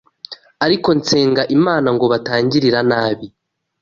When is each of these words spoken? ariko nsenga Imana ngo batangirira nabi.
ariko 0.65 0.89
nsenga 0.99 1.43
Imana 1.57 1.87
ngo 1.95 2.05
batangirira 2.13 2.79
nabi. 2.89 3.27